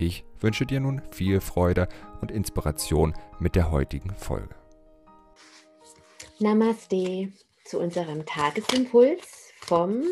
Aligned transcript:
Ich 0.00 0.24
wünsche 0.38 0.64
dir 0.64 0.78
nun 0.78 1.02
viel 1.10 1.40
Freude 1.40 1.88
und 2.20 2.30
Inspiration 2.30 3.14
mit 3.40 3.56
der 3.56 3.72
heutigen 3.72 4.14
Folge. 4.14 4.54
Namaste 6.38 7.32
zu 7.64 7.80
unserem 7.80 8.24
Tagesimpuls 8.24 9.52
vom 9.60 10.04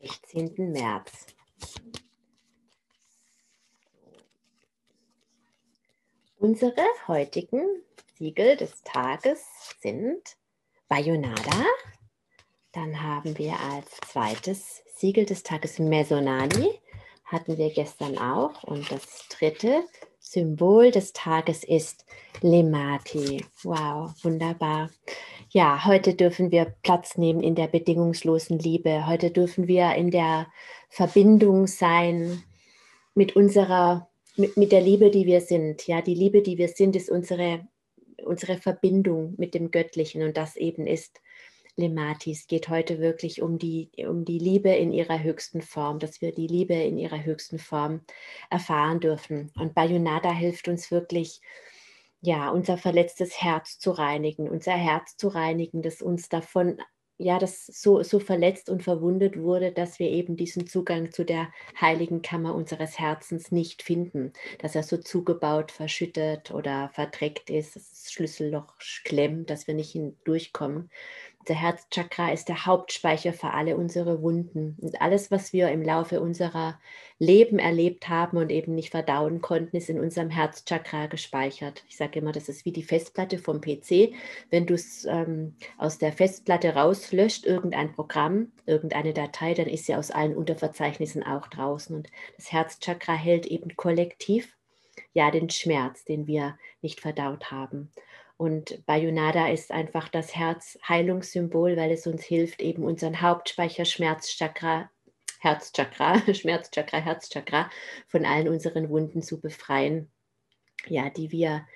16. 0.00 0.72
März. 0.72 1.26
Unsere 6.38 6.82
heutigen 7.08 7.66
Siegel 8.16 8.56
des 8.56 8.82
Tages 8.82 9.44
sind 9.80 10.38
Bayonada. 10.88 11.66
Dann 12.72 13.02
haben 13.02 13.36
wir 13.36 13.60
als 13.60 13.98
zweites 14.10 14.82
Siegel 14.96 15.26
des 15.26 15.42
Tages 15.42 15.78
Mesonani 15.78 16.80
hatten 17.30 17.56
wir 17.58 17.70
gestern 17.70 18.18
auch. 18.18 18.62
Und 18.64 18.90
das 18.90 19.28
dritte 19.28 19.84
Symbol 20.18 20.90
des 20.90 21.12
Tages 21.12 21.64
ist 21.64 22.04
Lemati. 22.42 23.44
Wow, 23.62 24.12
wunderbar. 24.22 24.90
Ja, 25.50 25.84
heute 25.86 26.14
dürfen 26.14 26.50
wir 26.50 26.74
Platz 26.82 27.16
nehmen 27.16 27.42
in 27.42 27.54
der 27.54 27.66
bedingungslosen 27.66 28.58
Liebe. 28.58 29.06
Heute 29.06 29.30
dürfen 29.30 29.66
wir 29.66 29.94
in 29.94 30.10
der 30.10 30.46
Verbindung 30.88 31.66
sein 31.66 32.42
mit 33.14 33.34
unserer, 33.34 34.08
mit, 34.36 34.56
mit 34.56 34.72
der 34.72 34.80
Liebe, 34.80 35.10
die 35.10 35.26
wir 35.26 35.40
sind. 35.40 35.86
Ja, 35.86 36.02
die 36.02 36.14
Liebe, 36.14 36.42
die 36.42 36.58
wir 36.58 36.68
sind, 36.68 36.94
ist 36.96 37.10
unsere, 37.10 37.66
unsere 38.24 38.58
Verbindung 38.58 39.34
mit 39.38 39.54
dem 39.54 39.70
Göttlichen. 39.70 40.22
Und 40.22 40.36
das 40.36 40.56
eben 40.56 40.86
ist 40.86 41.20
Lematis 41.80 42.46
geht 42.46 42.68
heute 42.68 43.00
wirklich 43.00 43.42
um 43.42 43.58
die, 43.58 43.90
um 44.06 44.24
die 44.24 44.38
Liebe 44.38 44.70
in 44.70 44.92
ihrer 44.92 45.22
höchsten 45.22 45.62
Form, 45.62 45.98
dass 45.98 46.20
wir 46.20 46.32
die 46.32 46.46
Liebe 46.46 46.74
in 46.74 46.98
ihrer 46.98 47.24
höchsten 47.24 47.58
Form 47.58 48.02
erfahren 48.50 49.00
dürfen. 49.00 49.50
Und 49.58 49.74
Bayonada 49.74 50.32
hilft 50.32 50.68
uns 50.68 50.90
wirklich, 50.90 51.40
ja, 52.20 52.50
unser 52.50 52.76
verletztes 52.78 53.40
Herz 53.42 53.78
zu 53.78 53.90
reinigen, 53.92 54.48
unser 54.48 54.72
Herz 54.72 55.16
zu 55.16 55.28
reinigen, 55.28 55.82
das 55.82 56.02
uns 56.02 56.28
davon 56.28 56.78
ja, 57.22 57.38
das 57.38 57.66
so, 57.66 58.02
so 58.02 58.18
verletzt 58.18 58.70
und 58.70 58.82
verwundet 58.82 59.38
wurde, 59.38 59.72
dass 59.72 59.98
wir 59.98 60.08
eben 60.08 60.36
diesen 60.36 60.66
Zugang 60.66 61.12
zu 61.12 61.22
der 61.22 61.52
heiligen 61.78 62.22
Kammer 62.22 62.54
unseres 62.54 62.98
Herzens 62.98 63.52
nicht 63.52 63.82
finden, 63.82 64.32
dass 64.58 64.74
er 64.74 64.82
so 64.82 64.96
zugebaut, 64.96 65.70
verschüttet 65.70 66.50
oder 66.50 66.88
verdreckt 66.94 67.50
ist, 67.50 67.76
das 67.76 68.10
Schlüsselloch 68.10 68.72
klemmt, 69.04 69.50
dass 69.50 69.66
wir 69.66 69.74
nicht 69.74 69.92
hindurchkommen. 69.92 70.90
Der 71.48 71.56
Herzchakra 71.56 72.32
ist 72.32 72.48
der 72.48 72.66
Hauptspeicher 72.66 73.32
für 73.32 73.52
alle 73.52 73.76
unsere 73.76 74.20
Wunden 74.20 74.76
und 74.80 75.00
alles, 75.00 75.30
was 75.30 75.54
wir 75.54 75.70
im 75.70 75.82
Laufe 75.82 76.20
unserer 76.20 76.78
Leben 77.18 77.58
erlebt 77.58 78.10
haben 78.10 78.36
und 78.36 78.50
eben 78.50 78.74
nicht 78.74 78.90
verdauen 78.90 79.40
konnten, 79.40 79.74
ist 79.76 79.88
in 79.88 79.98
unserem 79.98 80.28
Herzchakra 80.28 81.06
gespeichert. 81.06 81.82
Ich 81.88 81.96
sage 81.96 82.18
immer, 82.18 82.32
das 82.32 82.50
ist 82.50 82.66
wie 82.66 82.72
die 82.72 82.82
Festplatte 82.82 83.38
vom 83.38 83.62
PC. 83.62 84.12
Wenn 84.50 84.66
du 84.66 84.74
es 84.74 85.06
ähm, 85.06 85.56
aus 85.78 85.96
der 85.96 86.12
Festplatte 86.12 86.74
rauslöscht, 86.74 87.46
irgendein 87.46 87.92
Programm, 87.92 88.52
irgendeine 88.66 89.14
Datei, 89.14 89.54
dann 89.54 89.66
ist 89.66 89.86
sie 89.86 89.94
aus 89.94 90.10
allen 90.10 90.36
Unterverzeichnissen 90.36 91.22
auch 91.22 91.48
draußen. 91.48 91.96
Und 91.96 92.08
das 92.36 92.52
Herzchakra 92.52 93.14
hält 93.14 93.46
eben 93.46 93.76
kollektiv 93.76 94.56
ja 95.12 95.30
den 95.30 95.50
Schmerz, 95.50 96.04
den 96.04 96.26
wir 96.26 96.58
nicht 96.82 97.00
verdaut 97.00 97.50
haben. 97.50 97.90
Und 98.40 98.86
Bayonada 98.86 99.48
ist 99.48 99.70
einfach 99.70 100.08
das 100.08 100.34
Herzheilungssymbol, 100.34 101.76
weil 101.76 101.90
es 101.90 102.06
uns 102.06 102.22
hilft, 102.22 102.62
eben 102.62 102.84
unseren 102.84 103.20
Hauptspeicher 103.20 103.84
Schmerzchakra, 103.84 104.90
Herzchakra, 105.40 106.22
Schmerzchakra, 106.34 107.00
Herzchakra 107.00 107.68
von 108.06 108.24
allen 108.24 108.48
unseren 108.48 108.88
Wunden 108.88 109.20
zu 109.20 109.42
befreien, 109.42 110.10
ja, 110.86 111.10
die 111.10 111.32
wir 111.32 111.66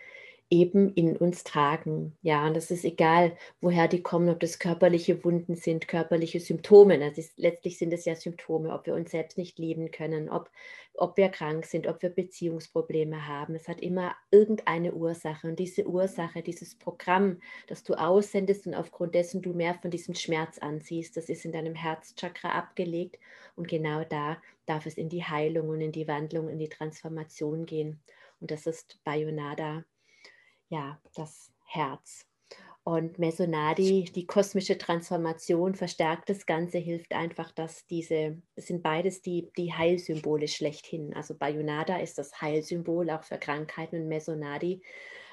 eben 0.50 0.92
in 0.94 1.16
uns 1.16 1.42
tragen. 1.44 2.16
Ja, 2.22 2.46
und 2.46 2.54
das 2.54 2.70
ist 2.70 2.84
egal, 2.84 3.36
woher 3.60 3.88
die 3.88 4.02
kommen, 4.02 4.28
ob 4.28 4.40
das 4.40 4.58
körperliche 4.58 5.24
Wunden 5.24 5.56
sind, 5.56 5.88
körperliche 5.88 6.40
Symptome. 6.40 6.96
Ist, 7.16 7.38
letztlich 7.38 7.78
sind 7.78 7.92
es 7.92 8.04
ja 8.04 8.14
Symptome, 8.14 8.72
ob 8.72 8.86
wir 8.86 8.94
uns 8.94 9.10
selbst 9.10 9.38
nicht 9.38 9.58
lieben 9.58 9.90
können, 9.90 10.28
ob, 10.28 10.50
ob 10.94 11.16
wir 11.16 11.28
krank 11.30 11.64
sind, 11.64 11.86
ob 11.86 12.02
wir 12.02 12.10
Beziehungsprobleme 12.10 13.26
haben. 13.26 13.54
Es 13.54 13.68
hat 13.68 13.80
immer 13.80 14.14
irgendeine 14.30 14.94
Ursache. 14.94 15.48
Und 15.48 15.58
diese 15.58 15.86
Ursache, 15.86 16.42
dieses 16.42 16.76
Programm, 16.78 17.40
das 17.66 17.82
du 17.82 17.94
aussendest 17.94 18.66
und 18.66 18.74
aufgrund 18.74 19.14
dessen 19.14 19.42
du 19.42 19.54
mehr 19.54 19.74
von 19.74 19.90
diesem 19.90 20.14
Schmerz 20.14 20.58
anziehst, 20.58 21.16
das 21.16 21.28
ist 21.28 21.44
in 21.44 21.52
deinem 21.52 21.74
Herzchakra 21.74 22.50
abgelegt. 22.50 23.18
Und 23.56 23.68
genau 23.68 24.04
da 24.04 24.36
darf 24.66 24.86
es 24.86 24.98
in 24.98 25.08
die 25.08 25.24
Heilung 25.24 25.68
und 25.70 25.80
in 25.80 25.92
die 25.92 26.06
Wandlung, 26.06 26.48
in 26.48 26.58
die 26.58 26.68
Transformation 26.68 27.66
gehen. 27.66 28.00
Und 28.40 28.50
das 28.50 28.66
ist 28.66 28.98
Bayonada 29.04 29.84
ja, 30.74 30.98
das 31.14 31.52
Herz. 31.66 32.26
Und 32.82 33.18
Mesonadi, 33.18 34.10
die 34.14 34.26
kosmische 34.26 34.76
Transformation, 34.76 35.74
verstärkt 35.74 36.28
das 36.28 36.46
Ganze, 36.46 36.78
hilft 36.78 37.14
einfach, 37.14 37.52
dass 37.52 37.86
diese, 37.86 38.42
es 38.56 38.66
sind 38.66 38.82
beides 38.82 39.22
die, 39.22 39.50
die 39.56 39.72
Heilsymbole 39.72 40.48
schlechthin. 40.48 41.14
Also 41.14 41.34
Bayonada 41.34 41.98
ist 41.98 42.18
das 42.18 42.42
Heilsymbol 42.42 43.08
auch 43.10 43.22
für 43.22 43.38
Krankheiten 43.38 44.02
und 44.02 44.08
Mesonadi 44.08 44.82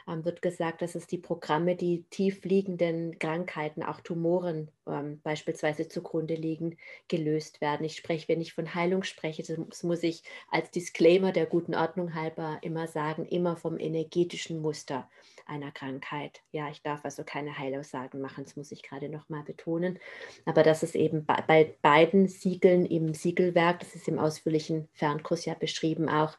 wird 0.07 0.41
gesagt, 0.41 0.81
dass 0.81 0.95
es 0.95 1.07
die 1.07 1.17
Programme, 1.17 1.75
die 1.75 2.03
tiefliegenden 2.09 3.17
Krankheiten, 3.19 3.83
auch 3.83 4.01
Tumoren 4.01 4.69
ähm, 4.87 5.21
beispielsweise 5.23 5.87
zugrunde 5.87 6.35
liegen, 6.35 6.77
gelöst 7.07 7.61
werden. 7.61 7.85
Ich 7.85 7.95
spreche, 7.95 8.27
wenn 8.27 8.41
ich 8.41 8.53
von 8.53 8.73
Heilung 8.75 9.03
spreche, 9.03 9.43
das 9.43 9.83
muss 9.83 10.03
ich 10.03 10.23
als 10.49 10.71
Disclaimer 10.71 11.31
der 11.31 11.45
guten 11.45 11.75
Ordnung 11.75 12.13
halber 12.15 12.59
immer 12.61 12.87
sagen, 12.87 13.25
immer 13.25 13.55
vom 13.55 13.79
energetischen 13.79 14.61
Muster 14.61 15.09
einer 15.45 15.71
Krankheit. 15.71 16.41
Ja, 16.51 16.69
ich 16.69 16.81
darf 16.81 17.03
also 17.03 17.23
keine 17.23 17.57
Heilaussagen 17.57 18.21
machen, 18.21 18.43
das 18.43 18.55
muss 18.55 18.71
ich 18.71 18.83
gerade 18.83 19.09
nochmal 19.09 19.43
betonen. 19.43 19.99
Aber 20.45 20.63
das 20.63 20.83
ist 20.83 20.95
eben 20.95 21.25
bei 21.25 21.75
beiden 21.81 22.27
Siegeln 22.27 22.85
im 22.85 23.13
Siegelwerk, 23.13 23.79
das 23.79 23.95
ist 23.95 24.07
im 24.07 24.19
ausführlichen 24.19 24.87
Fernkurs 24.93 25.45
ja 25.45 25.53
beschrieben 25.53 26.09
auch, 26.09 26.37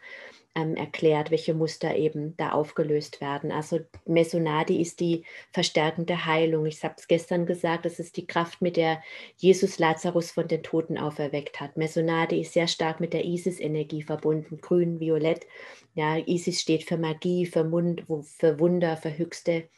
ähm, 0.54 0.76
erklärt, 0.76 1.30
welche 1.30 1.54
Muster 1.54 1.96
eben 1.96 2.36
da 2.36 2.50
aufgelöst 2.50 3.20
werden. 3.20 3.50
Also 3.50 3.80
Mesonadi 4.04 4.80
ist 4.80 5.00
die 5.00 5.24
verstärkende 5.52 6.26
Heilung. 6.26 6.66
Ich 6.66 6.82
habe 6.84 6.94
es 6.98 7.08
gestern 7.08 7.46
gesagt, 7.46 7.84
das 7.86 7.98
ist 7.98 8.16
die 8.16 8.26
Kraft, 8.26 8.60
mit 8.60 8.76
der 8.76 9.02
Jesus 9.36 9.78
Lazarus 9.78 10.30
von 10.30 10.48
den 10.48 10.62
Toten 10.62 10.98
auferweckt 10.98 11.60
hat. 11.60 11.76
Mesonadi 11.76 12.40
ist 12.40 12.52
sehr 12.52 12.68
stark 12.68 13.00
mit 13.00 13.12
der 13.14 13.24
Isis-Energie 13.24 14.02
verbunden, 14.02 14.60
grün, 14.60 15.00
violett. 15.00 15.46
Ja, 15.94 16.16
Isis 16.16 16.60
steht 16.60 16.84
für 16.84 16.96
Magie, 16.96 17.46
für, 17.46 17.64
Mund, 17.64 18.04
für 18.22 18.58
Wunder, 18.58 18.96
für 18.96 19.16
höchste 19.16 19.68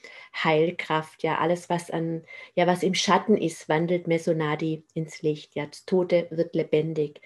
Heilkraft. 0.42 1.22
Ja, 1.22 1.38
alles, 1.38 1.68
was 1.68 1.90
an, 1.90 2.22
ja, 2.54 2.66
was 2.66 2.82
im 2.82 2.94
Schatten 2.94 3.36
ist, 3.36 3.68
wandelt 3.68 4.06
Mesonadi 4.06 4.84
ins 4.94 5.22
Licht. 5.22 5.54
Ja, 5.54 5.66
das 5.66 5.84
Tote 5.86 6.26
wird 6.30 6.54
lebendig. 6.54 7.20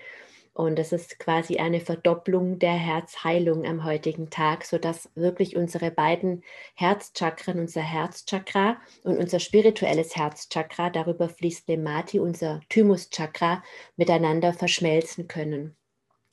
Und 0.58 0.76
das 0.76 0.90
ist 0.90 1.20
quasi 1.20 1.58
eine 1.58 1.78
Verdopplung 1.78 2.58
der 2.58 2.72
Herzheilung 2.72 3.64
am 3.64 3.84
heutigen 3.84 4.28
Tag, 4.28 4.64
sodass 4.64 5.08
wirklich 5.14 5.54
unsere 5.54 5.92
beiden 5.92 6.42
Herzchakren, 6.74 7.60
unser 7.60 7.80
Herzchakra 7.80 8.78
und 9.04 9.18
unser 9.18 9.38
spirituelles 9.38 10.16
Herzchakra, 10.16 10.90
darüber 10.90 11.28
fließt 11.28 11.68
Lemati, 11.68 12.18
unser 12.18 12.60
Thymuschakra, 12.70 13.62
miteinander 13.94 14.52
verschmelzen 14.52 15.28
können. 15.28 15.76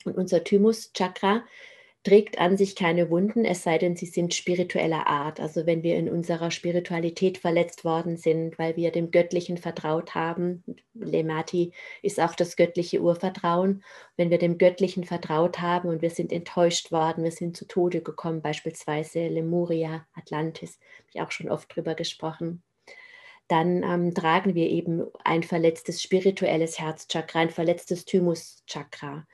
Und 0.04 0.16
unser 0.16 0.42
Thymuschakra 0.42 1.44
trägt 2.06 2.38
an 2.38 2.56
sich 2.56 2.76
keine 2.76 3.10
Wunden, 3.10 3.44
es 3.44 3.64
sei 3.64 3.78
denn, 3.78 3.96
sie 3.96 4.06
sind 4.06 4.32
spiritueller 4.32 5.08
Art. 5.08 5.40
Also 5.40 5.66
wenn 5.66 5.82
wir 5.82 5.96
in 5.96 6.08
unserer 6.08 6.52
Spiritualität 6.52 7.36
verletzt 7.36 7.84
worden 7.84 8.16
sind, 8.16 8.60
weil 8.60 8.76
wir 8.76 8.92
dem 8.92 9.10
Göttlichen 9.10 9.58
vertraut 9.58 10.14
haben, 10.14 10.62
Lemati 10.94 11.72
ist 12.02 12.20
auch 12.20 12.36
das 12.36 12.54
göttliche 12.54 13.02
Urvertrauen, 13.02 13.82
wenn 14.16 14.30
wir 14.30 14.38
dem 14.38 14.56
Göttlichen 14.56 15.02
vertraut 15.02 15.60
haben 15.60 15.88
und 15.88 16.00
wir 16.00 16.10
sind 16.10 16.30
enttäuscht 16.30 16.92
worden, 16.92 17.24
wir 17.24 17.32
sind 17.32 17.56
zu 17.56 17.66
Tode 17.66 18.02
gekommen, 18.02 18.40
beispielsweise 18.40 19.26
Lemuria, 19.26 20.06
Atlantis, 20.14 20.78
habe 20.98 21.08
ich 21.12 21.20
auch 21.22 21.32
schon 21.32 21.50
oft 21.50 21.74
drüber 21.74 21.96
gesprochen, 21.96 22.62
dann 23.48 23.82
ähm, 23.82 24.14
tragen 24.14 24.54
wir 24.54 24.68
eben 24.68 25.06
ein 25.24 25.42
verletztes 25.42 26.00
spirituelles 26.00 26.78
Herzchakra, 26.78 27.40
ein 27.40 27.50
verletztes 27.50 28.04
Thymuschakra. 28.04 29.26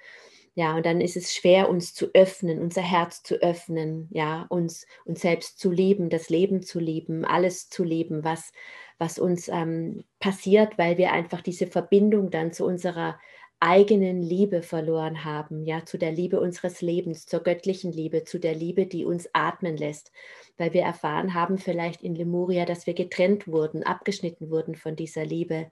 Ja, 0.54 0.76
und 0.76 0.84
dann 0.84 1.00
ist 1.00 1.16
es 1.16 1.32
schwer, 1.34 1.70
uns 1.70 1.94
zu 1.94 2.10
öffnen, 2.12 2.60
unser 2.60 2.82
Herz 2.82 3.22
zu 3.22 3.36
öffnen, 3.36 4.08
ja, 4.10 4.44
uns, 4.50 4.86
uns 5.06 5.22
selbst 5.22 5.58
zu 5.58 5.70
lieben, 5.70 6.10
das 6.10 6.28
Leben 6.28 6.62
zu 6.62 6.78
lieben, 6.78 7.24
alles 7.24 7.70
zu 7.70 7.84
lieben, 7.84 8.22
was, 8.22 8.52
was 8.98 9.18
uns 9.18 9.48
ähm, 9.48 10.04
passiert, 10.20 10.76
weil 10.76 10.98
wir 10.98 11.12
einfach 11.12 11.40
diese 11.40 11.66
Verbindung 11.66 12.30
dann 12.30 12.52
zu 12.52 12.66
unserer 12.66 13.18
eigenen 13.60 14.20
Liebe 14.22 14.60
verloren 14.62 15.24
haben, 15.24 15.64
ja, 15.64 15.86
zu 15.86 15.96
der 15.96 16.12
Liebe 16.12 16.38
unseres 16.40 16.82
Lebens, 16.82 17.24
zur 17.26 17.40
göttlichen 17.40 17.92
Liebe, 17.92 18.24
zu 18.24 18.38
der 18.38 18.54
Liebe, 18.54 18.86
die 18.86 19.04
uns 19.06 19.30
atmen 19.32 19.76
lässt, 19.76 20.12
weil 20.58 20.74
wir 20.74 20.82
erfahren 20.82 21.32
haben 21.32 21.56
vielleicht 21.58 22.02
in 22.02 22.14
Lemuria, 22.14 22.66
dass 22.66 22.86
wir 22.86 22.94
getrennt 22.94 23.46
wurden, 23.48 23.84
abgeschnitten 23.84 24.50
wurden 24.50 24.74
von 24.74 24.96
dieser 24.96 25.24
Liebe. 25.24 25.70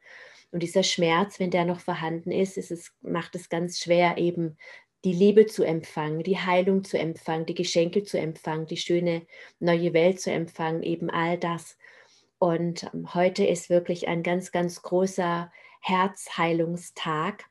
Und 0.53 0.63
dieser 0.63 0.83
Schmerz, 0.83 1.39
wenn 1.39 1.51
der 1.51 1.65
noch 1.65 1.81
vorhanden 1.81 2.33
ist, 2.33 2.57
ist 2.57 2.71
es, 2.71 2.93
macht 3.03 3.35
es 3.35 3.49
ganz 3.49 3.79
schwer, 3.79 4.19
eben 4.19 4.57
die 5.05 5.13
Liebe 5.13 5.47
zu 5.47 5.65
empfangen, 5.65 6.23
die 6.23 6.39
Heilung 6.39 6.85
zu 6.85 6.99
empfangen, 6.99 7.47
die 7.47 7.55
Geschenke 7.55 8.05
zu 8.05 8.19
empfangen, 8.19 8.67
die 8.67 8.77
schöne 8.77 9.23
neue 9.59 9.95
Welt 9.95 10.21
zu 10.21 10.31
empfangen, 10.31 10.83
eben 10.83 11.09
all 11.09 11.39
das. 11.39 11.79
Und 12.39 12.85
ähm, 12.95 13.15
heute 13.15 13.45
ist 13.45 13.71
wirklich 13.71 14.09
ein 14.09 14.23
ganz, 14.23 14.53
ganz 14.53 14.83
großer 14.83 15.53
Herzheilungstag. 15.81 17.45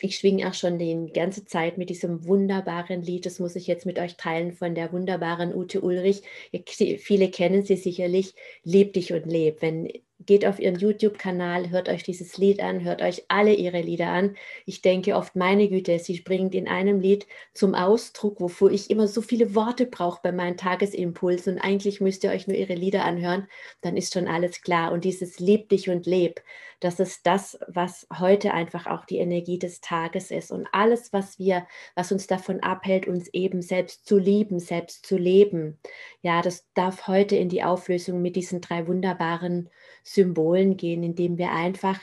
Ich 0.00 0.16
schwinge 0.16 0.48
auch 0.48 0.54
schon 0.54 0.78
die 0.78 1.10
ganze 1.12 1.44
Zeit 1.44 1.76
mit 1.76 1.90
diesem 1.90 2.26
wunderbaren 2.26 3.02
Lied, 3.02 3.26
das 3.26 3.38
muss 3.38 3.56
ich 3.56 3.66
jetzt 3.66 3.84
mit 3.84 3.98
euch 3.98 4.16
teilen, 4.16 4.52
von 4.52 4.74
der 4.74 4.92
wunderbaren 4.92 5.54
Ute 5.54 5.82
Ulrich. 5.82 6.22
Viele 6.66 7.30
kennen 7.30 7.64
sie 7.64 7.76
sicherlich, 7.76 8.34
Leb 8.62 8.94
dich 8.94 9.12
und 9.12 9.26
leb. 9.26 9.60
Wenn 9.60 9.90
geht 10.26 10.44
auf 10.46 10.60
ihren 10.60 10.78
YouTube-Kanal, 10.78 11.70
hört 11.70 11.88
euch 11.88 12.02
dieses 12.02 12.36
Lied 12.36 12.60
an, 12.60 12.84
hört 12.84 13.02
euch 13.02 13.24
alle 13.28 13.54
ihre 13.54 13.80
Lieder 13.80 14.08
an. 14.08 14.36
Ich 14.66 14.82
denke 14.82 15.16
oft, 15.16 15.36
meine 15.36 15.68
Güte, 15.68 15.98
sie 15.98 16.20
bringt 16.20 16.54
in 16.54 16.68
einem 16.68 17.00
Lied 17.00 17.26
zum 17.54 17.74
Ausdruck, 17.74 18.40
wofür 18.40 18.70
ich 18.70 18.90
immer 18.90 19.08
so 19.08 19.22
viele 19.22 19.54
Worte 19.54 19.86
brauche 19.86 20.20
bei 20.22 20.32
meinen 20.32 20.56
Tagesimpulsen. 20.56 21.54
Und 21.54 21.60
eigentlich 21.60 22.00
müsst 22.00 22.24
ihr 22.24 22.30
euch 22.30 22.46
nur 22.46 22.56
ihre 22.56 22.74
Lieder 22.74 23.04
anhören, 23.04 23.48
dann 23.80 23.96
ist 23.96 24.12
schon 24.12 24.28
alles 24.28 24.62
klar. 24.62 24.92
Und 24.92 25.04
dieses 25.04 25.38
Lieb 25.38 25.68
dich 25.70 25.88
und 25.88 26.06
leb, 26.06 26.42
das 26.80 26.98
ist 26.98 27.26
das, 27.26 27.58
was 27.68 28.06
heute 28.18 28.54
einfach 28.54 28.86
auch 28.86 29.04
die 29.04 29.18
Energie 29.18 29.58
des 29.58 29.82
Tages 29.82 30.30
ist. 30.30 30.50
Und 30.50 30.66
alles, 30.72 31.12
was 31.12 31.38
wir, 31.38 31.66
was 31.94 32.10
uns 32.10 32.26
davon 32.26 32.60
abhält, 32.60 33.06
uns 33.06 33.28
eben 33.28 33.60
selbst 33.60 34.06
zu 34.06 34.16
lieben, 34.16 34.58
selbst 34.58 35.04
zu 35.04 35.18
leben, 35.18 35.78
ja, 36.22 36.40
das 36.40 36.66
darf 36.72 37.06
heute 37.06 37.36
in 37.36 37.50
die 37.50 37.62
Auflösung 37.62 38.22
mit 38.22 38.34
diesen 38.34 38.62
drei 38.62 38.86
wunderbaren 38.86 39.68
Symbolen 40.12 40.76
gehen, 40.76 41.02
indem 41.02 41.38
wir 41.38 41.52
einfach 41.52 42.00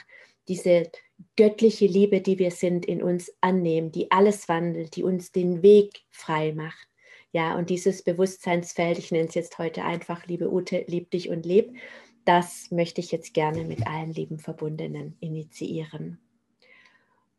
diese 0.48 0.90
göttliche 1.36 1.88
Liebe, 1.88 2.22
die 2.22 2.40
wir 2.40 2.52
sind, 2.52 2.86
in 2.86 3.04
uns 3.04 3.34
annehmen, 3.42 3.92
die 3.92 4.12
alles 4.12 4.48
wandelt, 4.48 4.96
die 4.96 5.04
uns 5.04 5.34
den 5.34 5.62
Weg 5.62 6.04
frei 6.10 6.54
macht. 6.54 6.88
Ja, 7.34 7.58
und 7.58 7.70
dieses 7.70 8.04
Bewusstseinsfeld, 8.04 8.98
ich 8.98 9.12
nenne 9.12 9.28
es 9.28 9.36
jetzt 9.36 9.58
heute 9.58 9.84
einfach, 9.84 10.26
liebe 10.26 10.50
Ute, 10.50 10.86
lieb 10.88 11.12
dich 11.12 11.30
und 11.30 11.46
leb, 11.46 11.76
das 12.24 12.72
möchte 12.72 13.02
ich 13.02 13.12
jetzt 13.12 13.34
gerne 13.34 13.66
mit 13.66 13.86
allen 13.86 14.14
lieben 14.14 14.40
Verbundenen 14.40 15.18
initiieren. 15.20 16.20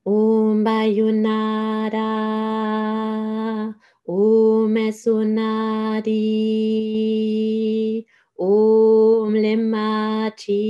Om 0.05 0.65
Bayunada, 0.65 2.05
Om 4.05 4.77
Esunadi, 4.77 6.15
Om 8.37 9.35
Lemati, 10.29 10.61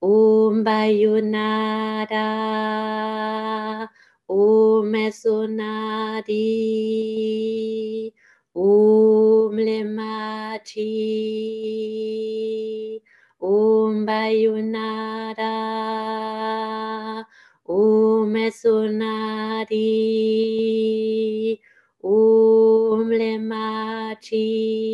Om 0.00 0.64
Bayunada, 0.64 2.26
Om 4.28 4.94
Esonadi, 4.94 6.32
Om 8.54 9.56
Lemati, 9.56 10.92
Om 13.40 14.06
Bayunada, 14.06 15.54
Om 17.68 18.36
Esonadi, 18.36 19.76
Om 22.02 23.10
Lemati. 23.10 24.85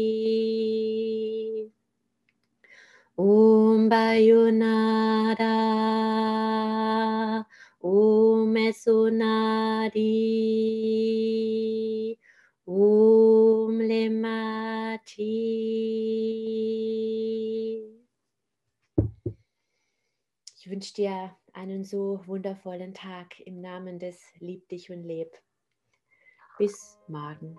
Om 3.92 3.98
Bayonada. 3.98 5.52
Om 7.80 8.56
Esonadi. 8.56 9.98
Om 12.64 13.80
Lemati. 13.80 15.28
Ich 20.56 20.70
wünsche 20.70 20.94
dir 20.94 21.36
einen 21.52 21.84
so 21.84 22.22
wundervollen 22.26 22.94
Tag 22.94 23.40
im 23.40 23.60
Namen 23.60 23.98
des 23.98 24.22
Lieb 24.38 24.70
dich 24.70 24.90
und 24.90 25.02
leb. 25.02 25.36
Bis 26.56 26.98
morgen. 27.08 27.58